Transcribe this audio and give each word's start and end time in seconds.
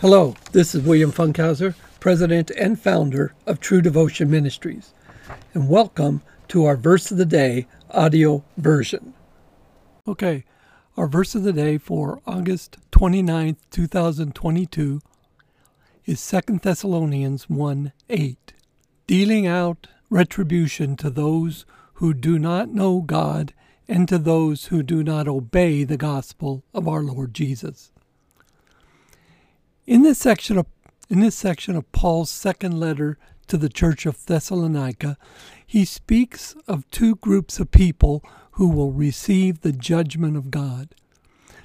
Hello, 0.00 0.36
this 0.52 0.76
is 0.76 0.84
William 0.84 1.10
Funkhauser, 1.10 1.74
President 1.98 2.52
and 2.52 2.80
founder 2.80 3.34
of 3.48 3.58
True 3.58 3.82
Devotion 3.82 4.30
Ministries, 4.30 4.92
and 5.52 5.68
welcome 5.68 6.22
to 6.46 6.66
our 6.66 6.76
Verse 6.76 7.10
of 7.10 7.18
the 7.18 7.26
Day 7.26 7.66
audio 7.90 8.44
version. 8.56 9.12
Okay, 10.06 10.44
our 10.96 11.08
verse 11.08 11.34
of 11.34 11.42
the 11.42 11.52
day 11.52 11.78
for 11.78 12.22
August 12.28 12.76
29th, 12.92 13.56
2022 13.72 15.00
is 16.06 16.30
2 16.30 16.60
Thessalonians 16.62 17.50
1 17.50 17.92
8, 18.08 18.52
dealing 19.08 19.48
out 19.48 19.88
retribution 20.10 20.96
to 20.96 21.10
those 21.10 21.66
who 21.94 22.14
do 22.14 22.38
not 22.38 22.68
know 22.68 23.00
God 23.00 23.52
and 23.88 24.08
to 24.08 24.18
those 24.18 24.66
who 24.66 24.84
do 24.84 25.02
not 25.02 25.26
obey 25.26 25.82
the 25.82 25.96
gospel 25.96 26.62
of 26.72 26.86
our 26.86 27.02
Lord 27.02 27.34
Jesus. 27.34 27.90
In 29.88 30.02
this 30.02 30.18
section 30.18 30.58
of 30.58 30.66
in 31.08 31.20
this 31.20 31.34
section 31.34 31.74
of 31.74 31.90
Paul's 31.92 32.30
second 32.30 32.78
letter 32.78 33.16
to 33.46 33.56
the 33.56 33.70
church 33.70 34.04
of 34.04 34.22
Thessalonica, 34.26 35.16
he 35.66 35.86
speaks 35.86 36.54
of 36.66 36.88
two 36.90 37.16
groups 37.16 37.58
of 37.58 37.70
people 37.70 38.22
who 38.50 38.68
will 38.68 38.92
receive 38.92 39.62
the 39.62 39.72
judgment 39.72 40.36
of 40.36 40.50
God. 40.50 40.94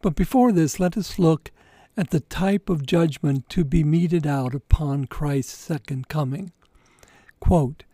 But 0.00 0.16
before 0.16 0.50
this, 0.50 0.80
let 0.80 0.96
us 0.96 1.18
look 1.18 1.50
at 1.94 2.08
the 2.08 2.20
type 2.20 2.70
of 2.70 2.86
judgment 2.86 3.50
to 3.50 3.64
be 3.64 3.84
meted 3.84 4.26
out 4.26 4.54
upon 4.54 5.08
Christ's 5.08 5.58
second 5.58 6.08
coming. 6.08 6.52
Quote, 7.38 7.84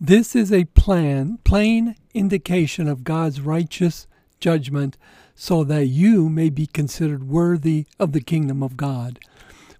this 0.00 0.34
is 0.34 0.50
a 0.50 0.64
plan, 0.64 1.40
plain 1.44 1.94
indication 2.14 2.88
of 2.88 3.04
God's 3.04 3.42
righteous 3.42 4.06
judgment 4.40 4.96
so 5.34 5.62
that 5.64 5.88
you 5.88 6.30
may 6.30 6.48
be 6.48 6.66
considered 6.66 7.28
worthy 7.28 7.84
of 7.98 8.12
the 8.12 8.22
kingdom 8.22 8.62
of 8.62 8.78
God 8.78 9.18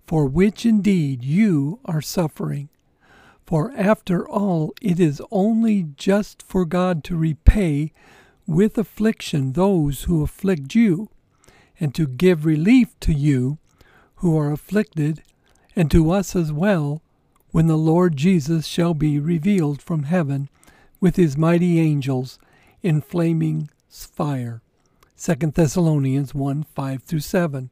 for 0.08 0.24
which 0.24 0.64
indeed 0.64 1.22
you 1.22 1.80
are 1.84 2.00
suffering. 2.00 2.70
For 3.44 3.72
after 3.76 4.26
all, 4.26 4.73
it 4.80 4.98
is 4.98 5.20
only 5.30 5.82
just 5.96 6.42
for 6.42 6.65
God 6.65 7.04
to 7.04 7.16
repay 7.16 7.92
with 8.46 8.78
affliction 8.78 9.52
those 9.52 10.04
who 10.04 10.23
afflict 10.23 10.74
you, 10.74 11.10
and 11.78 11.95
to 11.95 12.06
give 12.06 12.46
relief 12.46 12.98
to 13.00 13.12
you 13.12 13.59
who 14.16 14.37
are 14.38 14.50
afflicted, 14.50 15.23
and 15.76 15.90
to 15.90 16.10
us 16.10 16.34
as 16.34 16.50
well, 16.50 17.02
when 17.50 17.66
the 17.66 17.76
Lord 17.76 18.16
Jesus 18.16 18.66
shall 18.66 18.95
be 18.95 19.18
revealed 19.18 19.82
from 19.82 20.04
heaven 20.04 20.48
with 21.00 21.16
his 21.16 21.37
mighty 21.37 21.78
angels 21.78 22.38
in 22.82 23.02
flaming 23.02 23.68
fire. 23.90 24.62
2 25.18 25.34
Thessalonians 25.34 26.34
1 26.34 26.62
5 26.62 27.02
through 27.02 27.20
7. 27.20 27.68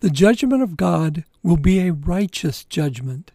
The 0.00 0.10
judgment 0.10 0.62
of 0.62 0.76
God 0.76 1.24
will 1.42 1.56
be 1.56 1.80
a 1.80 1.92
righteous 1.92 2.64
judgment. 2.64 3.32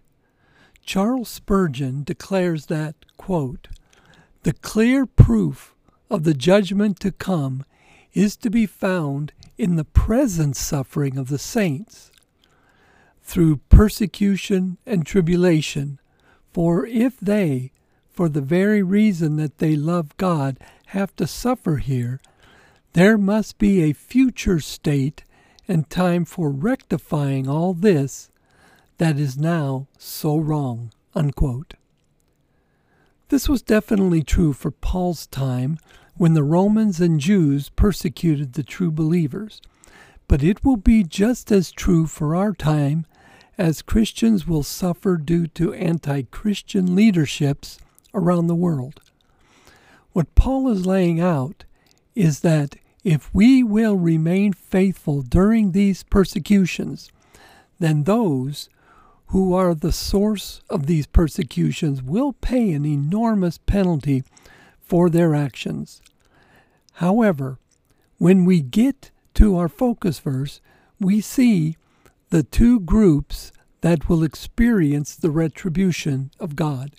Charles 0.85 1.27
Spurgeon 1.27 2.03
declares 2.03 2.67
that, 2.67 2.95
quote, 3.17 3.67
the 4.43 4.53
clear 4.53 5.05
proof 5.05 5.75
of 6.09 6.23
the 6.23 6.33
judgment 6.33 7.01
to 7.01 7.11
come 7.11 7.65
is 8.13 8.37
to 8.37 8.49
be 8.49 8.65
found 8.65 9.33
in 9.57 9.75
the 9.75 9.83
present 9.83 10.55
suffering 10.55 11.17
of 11.17 11.27
the 11.27 11.37
saints 11.37 12.11
through 13.21 13.57
persecution 13.69 14.77
and 14.85 15.05
tribulation. 15.05 15.99
For 16.53 16.85
if 16.85 17.19
they, 17.19 17.71
for 18.09 18.29
the 18.29 18.41
very 18.41 18.81
reason 18.83 19.35
that 19.35 19.57
they 19.57 19.75
love 19.75 20.15
God, 20.15 20.57
have 20.87 21.13
to 21.17 21.27
suffer 21.27 21.77
here, 21.77 22.21
there 22.93 23.17
must 23.17 23.57
be 23.57 23.81
a 23.81 23.93
future 23.93 24.59
state 24.59 25.23
and 25.67 25.89
time 25.89 26.25
for 26.25 26.49
rectifying 26.49 27.47
all 27.47 27.73
this 27.73 28.29
that 28.97 29.17
is 29.17 29.37
now 29.37 29.87
so 29.97 30.37
wrong. 30.37 30.91
Unquote. 31.15 31.75
This 33.29 33.47
was 33.47 33.61
definitely 33.61 34.23
true 34.23 34.53
for 34.53 34.71
Paul's 34.71 35.27
time 35.27 35.77
when 36.15 36.33
the 36.33 36.43
Romans 36.43 36.99
and 36.99 37.19
Jews 37.19 37.69
persecuted 37.69 38.53
the 38.53 38.63
true 38.63 38.91
believers, 38.91 39.61
but 40.27 40.43
it 40.43 40.63
will 40.63 40.77
be 40.77 41.03
just 41.03 41.51
as 41.51 41.71
true 41.71 42.05
for 42.05 42.35
our 42.35 42.53
time 42.53 43.05
as 43.57 43.81
Christians 43.81 44.47
will 44.47 44.63
suffer 44.63 45.17
due 45.17 45.47
to 45.47 45.73
anti 45.73 46.23
Christian 46.23 46.95
leaderships 46.95 47.79
around 48.13 48.47
the 48.47 48.55
world. 48.55 49.01
What 50.11 50.35
Paul 50.35 50.69
is 50.69 50.85
laying 50.85 51.19
out 51.19 51.65
is 52.15 52.41
that 52.41 52.75
if 53.03 53.33
we 53.33 53.63
will 53.63 53.95
remain 53.95 54.53
faithful 54.53 55.21
during 55.21 55.71
these 55.71 56.03
persecutions, 56.03 57.11
then 57.79 58.03
those 58.03 58.69
who 59.27 59.53
are 59.53 59.73
the 59.73 59.91
source 59.91 60.61
of 60.69 60.85
these 60.85 61.07
persecutions 61.07 62.01
will 62.01 62.33
pay 62.33 62.71
an 62.71 62.85
enormous 62.85 63.57
penalty 63.57 64.23
for 64.79 65.09
their 65.09 65.33
actions. 65.35 66.01
However, 66.93 67.57
when 68.19 68.45
we 68.45 68.61
get 68.61 69.11
to 69.33 69.57
our 69.57 69.67
focus 69.67 70.19
verse, 70.19 70.61
we 70.99 71.19
see 71.19 71.77
the 72.29 72.43
two 72.43 72.79
groups 72.79 73.51
that 73.81 74.07
will 74.07 74.23
experience 74.23 75.15
the 75.15 75.31
retribution 75.31 76.31
of 76.39 76.55
God 76.55 76.91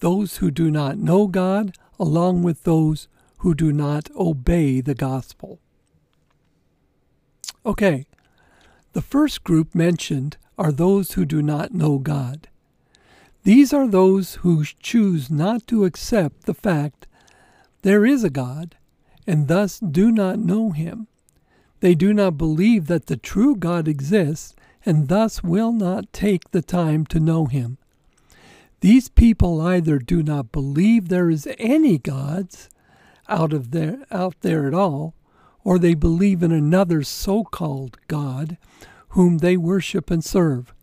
those 0.00 0.38
who 0.38 0.50
do 0.50 0.70
not 0.70 0.96
know 0.96 1.26
God, 1.26 1.76
along 1.98 2.42
with 2.42 2.64
those 2.64 3.06
who 3.40 3.54
do 3.54 3.72
not 3.72 4.10
obey 4.16 4.80
the 4.80 4.94
gospel. 4.94 5.58
Okay, 7.64 8.06
the 8.92 9.02
first 9.02 9.44
group 9.44 9.74
mentioned 9.74 10.36
are 10.58 10.72
those 10.72 11.12
who 11.12 11.24
do 11.24 11.40
not 11.40 11.72
know 11.72 11.98
God. 11.98 12.48
These 13.44 13.72
are 13.72 13.88
those 13.88 14.36
who 14.36 14.64
choose 14.64 15.30
not 15.30 15.66
to 15.68 15.86
accept 15.86 16.44
the 16.44 16.54
fact 16.54 17.06
there 17.80 18.04
is 18.04 18.24
a 18.24 18.30
God 18.30 18.76
and 19.26 19.48
thus 19.48 19.78
do 19.78 20.10
not 20.10 20.38
know 20.38 20.70
Him. 20.70 21.06
They 21.80 21.94
do 21.94 22.12
not 22.12 22.36
believe 22.36 22.88
that 22.88 23.06
the 23.06 23.16
true 23.16 23.56
God 23.56 23.88
exists 23.88 24.54
and 24.84 25.08
thus 25.08 25.42
will 25.42 25.72
not 25.72 26.12
take 26.12 26.50
the 26.50 26.62
time 26.62 27.06
to 27.06 27.18
know 27.18 27.46
Him. 27.46 27.78
These 28.80 29.08
people 29.08 29.62
either 29.62 29.98
do 29.98 30.22
not 30.22 30.52
believe 30.52 31.08
there 31.08 31.30
is 31.30 31.48
any 31.58 31.96
gods 31.96 32.68
out 33.30 33.52
of 33.52 33.70
there 33.70 34.04
out 34.10 34.34
there 34.40 34.66
at 34.66 34.74
all, 34.74 35.14
or 35.64 35.78
they 35.78 35.94
believe 35.94 36.42
in 36.42 36.52
another 36.52 37.02
so-called 37.02 37.96
God 38.08 38.58
whom 39.10 39.38
they 39.38 39.56
worship 39.56 40.10
and 40.10 40.24
serve. 40.24 40.74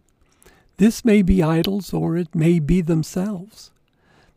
This 0.78 1.04
may 1.04 1.22
be 1.22 1.42
idols 1.44 1.94
or 1.94 2.18
it 2.18 2.34
may 2.36 2.60
be 2.60 2.82
themselves. 2.82 3.72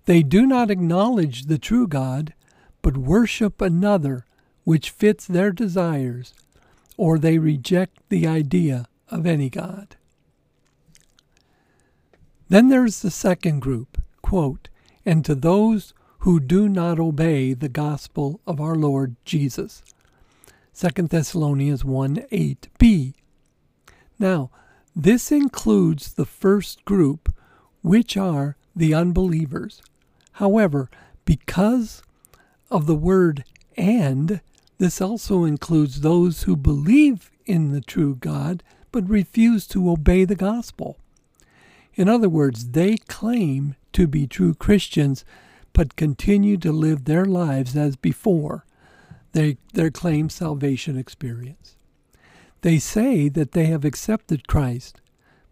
They 0.06 0.22
do 0.22 0.46
not 0.46 0.70
acknowledge 0.70 1.44
the 1.44 1.58
true 1.58 1.86
God, 1.86 2.34
but 2.82 2.96
worship 2.96 3.60
another 3.60 4.24
which 4.64 4.90
fits 4.90 5.26
their 5.26 5.52
desires, 5.52 6.34
or 6.96 7.18
they 7.18 7.38
reject 7.38 7.98
the 8.08 8.26
idea 8.26 8.86
of 9.08 9.26
any 9.26 9.50
God. 9.50 9.96
Then 12.48 12.68
there's 12.68 13.02
the 13.02 13.10
second 13.10 13.60
group, 13.60 14.00
quote, 14.22 14.68
and 15.06 15.24
to 15.24 15.34
those 15.34 15.94
who 16.20 16.38
do 16.38 16.68
not 16.68 16.98
obey 16.98 17.54
the 17.54 17.68
gospel 17.68 18.40
of 18.46 18.60
our 18.60 18.74
Lord 18.74 19.16
Jesus. 19.24 19.82
2 20.78 21.02
Thessalonians 21.04 21.84
1 21.84 22.16
8b. 22.30 23.14
Now, 24.18 24.50
this 24.94 25.32
includes 25.32 26.12
the 26.12 26.26
first 26.26 26.84
group, 26.84 27.34
which 27.82 28.16
are 28.16 28.56
the 28.76 28.92
unbelievers. 28.92 29.82
However, 30.32 30.90
because 31.24 32.02
of 32.70 32.86
the 32.86 32.94
word 32.94 33.44
and, 33.76 34.40
this 34.78 35.00
also 35.00 35.44
includes 35.44 36.00
those 36.00 36.42
who 36.42 36.56
believe 36.56 37.30
in 37.46 37.72
the 37.72 37.80
true 37.80 38.14
God 38.14 38.62
but 38.92 39.08
refuse 39.08 39.66
to 39.68 39.90
obey 39.90 40.24
the 40.24 40.34
gospel. 40.34 40.98
In 41.94 42.08
other 42.08 42.28
words, 42.28 42.70
they 42.70 42.96
claim 42.96 43.76
to 43.92 44.06
be 44.06 44.26
true 44.26 44.54
Christians 44.54 45.24
but 45.72 45.96
continue 45.96 46.56
to 46.58 46.72
live 46.72 47.04
their 47.04 47.24
lives 47.24 47.76
as 47.76 47.96
before 47.96 48.64
they, 49.32 49.56
their 49.72 49.90
claimed 49.90 50.32
salvation 50.32 50.96
experience. 50.96 51.76
They 52.62 52.78
say 52.78 53.28
that 53.28 53.52
they 53.52 53.66
have 53.66 53.84
accepted 53.84 54.48
Christ, 54.48 55.00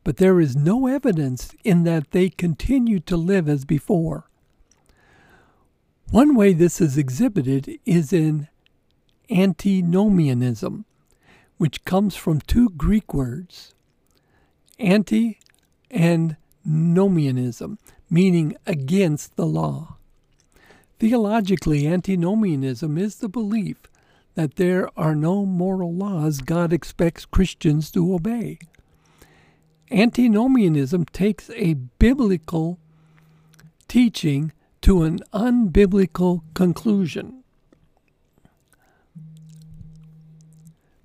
but 0.04 0.16
there 0.16 0.40
is 0.40 0.56
no 0.56 0.86
evidence 0.86 1.54
in 1.64 1.84
that 1.84 2.10
they 2.10 2.28
continue 2.28 3.00
to 3.00 3.16
live 3.16 3.48
as 3.48 3.64
before. 3.64 4.28
One 6.10 6.34
way 6.34 6.52
this 6.52 6.80
is 6.80 6.96
exhibited 6.96 7.78
is 7.84 8.12
in 8.12 8.48
antinomianism, 9.30 10.84
which 11.58 11.84
comes 11.84 12.16
from 12.16 12.40
two 12.40 12.70
Greek 12.70 13.12
words, 13.12 13.74
anti 14.78 15.38
and 15.90 16.36
nomianism, 16.66 17.78
meaning 18.08 18.56
against 18.66 19.36
the 19.36 19.46
law. 19.46 19.97
Theologically, 20.98 21.86
antinomianism 21.86 22.98
is 22.98 23.16
the 23.16 23.28
belief 23.28 23.76
that 24.34 24.56
there 24.56 24.88
are 24.98 25.14
no 25.14 25.46
moral 25.46 25.94
laws 25.94 26.40
God 26.40 26.72
expects 26.72 27.24
Christians 27.24 27.90
to 27.92 28.14
obey. 28.14 28.58
Antinomianism 29.90 31.04
takes 31.06 31.50
a 31.50 31.74
biblical 31.74 32.78
teaching 33.86 34.52
to 34.82 35.02
an 35.02 35.20
unbiblical 35.32 36.42
conclusion. 36.54 37.42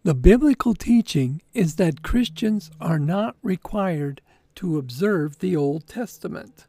The 0.03 0.15
biblical 0.15 0.73
teaching 0.73 1.41
is 1.53 1.75
that 1.75 2.03
Christians 2.03 2.71
are 2.81 2.99
not 2.99 3.35
required 3.41 4.21
to 4.55 4.77
observe 4.77 5.39
the 5.39 5.55
Old 5.55 5.87
Testament. 5.87 6.65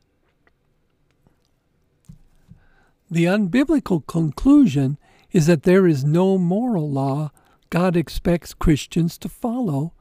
The 3.10 3.24
unbiblical 3.26 4.06
conclusion 4.06 4.98
is 5.30 5.46
that 5.46 5.64
there 5.64 5.86
is 5.86 6.04
no 6.04 6.38
moral 6.38 6.90
law 6.90 7.30
God 7.70 7.96
expects 7.96 8.54
Christians 8.54 9.18
to 9.18 9.28
follow. 9.28 9.92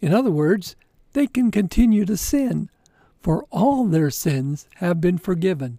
In 0.00 0.12
other 0.12 0.30
words, 0.30 0.76
they 1.12 1.26
can 1.26 1.50
continue 1.50 2.04
to 2.04 2.16
sin, 2.16 2.68
for 3.20 3.44
all 3.50 3.86
their 3.86 4.10
sins 4.10 4.66
have 4.76 5.00
been 5.00 5.18
forgiven, 5.18 5.78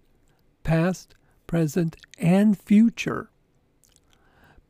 past, 0.62 1.14
present, 1.46 1.96
and 2.18 2.58
future. 2.58 3.30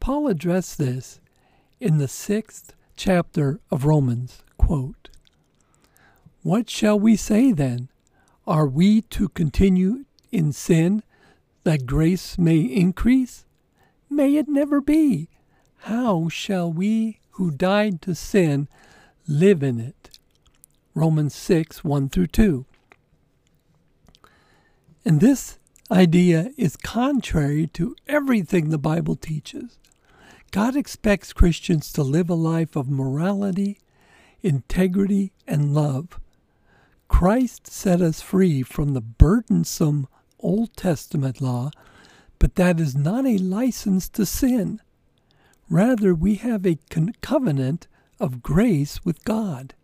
Paul 0.00 0.26
addressed 0.26 0.78
this 0.78 1.20
in 1.80 1.98
the 1.98 2.08
sixth 2.08 2.74
chapter 2.96 3.60
of 3.70 3.84
Romans. 3.84 4.42
Quote, 4.58 5.10
what 6.42 6.68
shall 6.68 6.98
we 6.98 7.16
say 7.16 7.52
then? 7.52 7.88
Are 8.46 8.66
we 8.66 9.00
to 9.02 9.28
continue 9.30 10.04
in 10.30 10.52
sin 10.52 11.02
that 11.64 11.86
grace 11.86 12.38
may 12.38 12.60
increase? 12.60 13.44
May 14.08 14.36
it 14.36 14.48
never 14.48 14.80
be. 14.80 15.28
How 15.78 16.28
shall 16.28 16.72
we 16.72 17.20
who 17.32 17.50
died 17.50 18.00
to 18.02 18.14
sin 18.14 18.68
live 19.26 19.62
in 19.62 19.80
it? 19.80 20.18
Romans 20.94 21.34
6 21.34 21.82
1 21.82 22.08
through 22.08 22.28
2. 22.28 22.66
And 25.04 25.20
this 25.20 25.58
idea 25.90 26.50
is 26.56 26.76
contrary 26.76 27.66
to 27.74 27.96
everything 28.06 28.68
the 28.68 28.78
Bible 28.78 29.16
teaches. 29.16 29.78
God 30.50 30.76
expects 30.76 31.32
Christians 31.32 31.92
to 31.92 32.02
live 32.02 32.30
a 32.30 32.34
life 32.34 32.76
of 32.76 32.88
morality, 32.88 33.80
integrity, 34.42 35.32
and 35.46 35.74
love. 35.74 36.20
Christ 37.08 37.66
set 37.66 38.00
us 38.00 38.22
free 38.22 38.62
from 38.62 38.94
the 38.94 39.00
burdensome 39.00 40.06
Old 40.44 40.76
Testament 40.76 41.40
law, 41.40 41.70
but 42.38 42.54
that 42.54 42.78
is 42.78 42.94
not 42.94 43.26
a 43.26 43.38
license 43.38 44.08
to 44.10 44.26
sin. 44.26 44.80
Rather, 45.70 46.14
we 46.14 46.34
have 46.36 46.66
a 46.66 46.78
covenant 47.22 47.88
of 48.20 48.42
grace 48.42 49.04
with 49.04 49.24
God. 49.24 49.74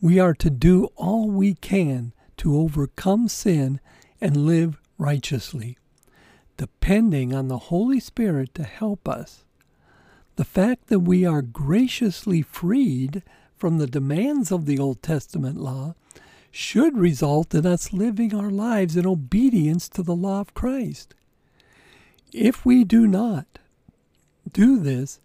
We 0.00 0.18
are 0.18 0.34
to 0.34 0.50
do 0.50 0.88
all 0.96 1.30
we 1.30 1.54
can 1.54 2.12
to 2.38 2.56
overcome 2.56 3.28
sin 3.28 3.80
and 4.20 4.36
live 4.36 4.78
righteously, 4.98 5.78
depending 6.56 7.32
on 7.32 7.48
the 7.48 7.58
Holy 7.58 8.00
Spirit 8.00 8.54
to 8.56 8.64
help 8.64 9.08
us. 9.08 9.44
The 10.34 10.44
fact 10.44 10.88
that 10.88 11.00
we 11.00 11.24
are 11.24 11.42
graciously 11.42 12.42
freed 12.42 13.22
from 13.56 13.78
the 13.78 13.86
demands 13.86 14.52
of 14.52 14.66
the 14.66 14.78
Old 14.78 15.02
Testament 15.02 15.58
law 15.58 15.94
should 16.56 16.96
result 16.96 17.54
in 17.54 17.66
us 17.66 17.92
living 17.92 18.34
our 18.34 18.50
lives 18.50 18.96
in 18.96 19.06
obedience 19.06 19.90
to 19.90 20.02
the 20.02 20.16
law 20.16 20.40
of 20.40 20.54
Christ. 20.54 21.14
If 22.32 22.64
we 22.64 22.82
do 22.82 23.06
not 23.06 23.58
do 24.50 24.78
this, 24.80 25.20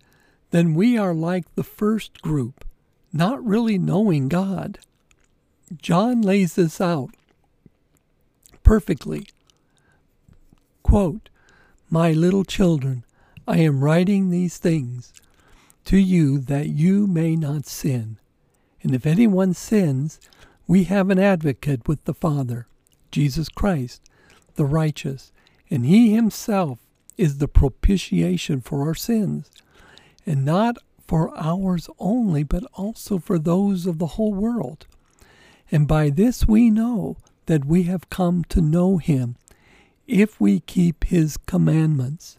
then 0.50 0.74
we 0.74 0.98
are 0.98 1.14
like 1.14 1.46
the 1.56 1.64
first 1.64 2.22
group, 2.22 2.66
not 3.14 3.42
really 3.46 3.78
knowing 3.78 4.28
God. 4.28 4.80
John 5.82 6.22
lays 6.22 6.56
this 6.56 6.82
out 6.82 7.12
perfectly. 8.64 9.26
Quote, 10.84 11.30
My 11.90 12.12
little 12.12 12.44
children, 12.44 13.06
I 13.48 13.60
am 13.60 13.82
writing 13.82 14.32
these 14.32 14.58
things 14.58 15.14
to 15.86 15.96
you 15.98 16.40
that 16.40 16.68
you 16.68 17.08
may 17.08 17.38
not 17.38 17.66
sin. 17.68 18.18
And 18.84 18.94
if 18.94 19.06
anyone 19.06 19.54
sins, 19.54 20.20
we 20.72 20.86
have 20.86 21.10
an 21.10 21.20
advocate 21.20 21.86
with 21.86 22.06
the 22.06 22.14
Father, 22.14 22.66
Jesus 23.12 23.50
Christ, 23.50 24.02
the 24.56 24.64
righteous, 24.64 25.34
and 25.70 25.86
he 25.86 26.14
himself 26.14 26.80
is 27.18 27.40
the 27.40 27.48
propitiation 27.50 28.62
for 28.62 28.88
our 28.88 28.96
sins, 28.96 29.52
and 30.26 30.46
not 30.46 30.78
for 31.06 31.38
ours 31.38 31.90
only, 32.00 32.44
but 32.44 32.64
also 32.76 33.20
for 33.20 33.38
those 33.38 33.86
of 33.86 34.00
the 34.00 34.16
whole 34.16 34.34
world. 34.34 34.88
And 35.70 35.90
by 35.90 36.10
this 36.10 36.48
we 36.48 36.70
know 36.70 37.18
that 37.48 37.66
we 37.66 37.84
have 37.84 38.10
come 38.10 38.46
to 38.46 38.62
know 38.62 38.96
him, 38.96 39.36
if 40.08 40.40
we 40.40 40.62
keep 40.62 41.04
his 41.04 41.36
commandments. 41.36 42.38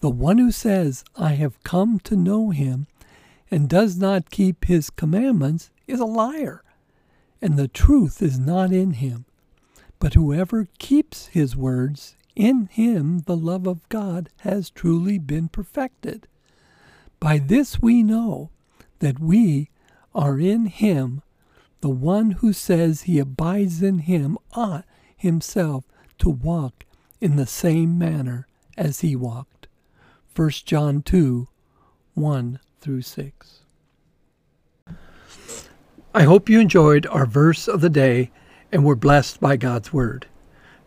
The 0.00 0.10
one 0.10 0.38
who 0.38 0.50
says, 0.50 1.04
I 1.14 1.34
have 1.34 1.62
come 1.62 2.00
to 2.00 2.16
know 2.16 2.50
him, 2.50 2.88
and 3.48 3.68
does 3.68 3.96
not 3.96 4.30
keep 4.30 4.64
his 4.64 4.90
commandments, 4.90 5.70
is 5.86 6.00
a 6.00 6.04
liar 6.04 6.64
and 7.44 7.58
the 7.58 7.68
truth 7.68 8.22
is 8.22 8.38
not 8.38 8.72
in 8.72 8.92
him. 8.92 9.26
But 9.98 10.14
whoever 10.14 10.66
keeps 10.78 11.26
his 11.26 11.54
words, 11.54 12.16
in 12.34 12.68
him 12.72 13.18
the 13.26 13.36
love 13.36 13.66
of 13.66 13.86
God 13.90 14.30
has 14.38 14.70
truly 14.70 15.18
been 15.18 15.48
perfected. 15.50 16.26
By 17.20 17.36
this 17.36 17.82
we 17.82 18.02
know 18.02 18.48
that 19.00 19.18
we 19.18 19.68
are 20.14 20.40
in 20.40 20.64
him. 20.64 21.20
The 21.82 21.90
one 21.90 22.30
who 22.30 22.54
says 22.54 23.02
he 23.02 23.18
abides 23.18 23.82
in 23.82 23.98
him 23.98 24.38
ought 24.54 24.86
himself 25.14 25.84
to 26.20 26.30
walk 26.30 26.86
in 27.20 27.36
the 27.36 27.46
same 27.46 27.98
manner 27.98 28.46
as 28.78 29.00
he 29.00 29.14
walked. 29.14 29.66
1 30.34 30.50
John 30.64 31.02
2 31.02 31.46
1 32.14 32.60
through 32.80 33.02
6. 33.02 33.63
I 36.16 36.22
hope 36.22 36.48
you 36.48 36.60
enjoyed 36.60 37.08
our 37.08 37.26
verse 37.26 37.66
of 37.66 37.80
the 37.80 37.90
day 37.90 38.30
and 38.70 38.84
were 38.84 38.94
blessed 38.94 39.40
by 39.40 39.56
God's 39.56 39.92
Word. 39.92 40.28